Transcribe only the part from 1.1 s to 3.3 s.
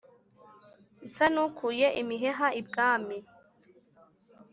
n’ukuye imiheha ibwami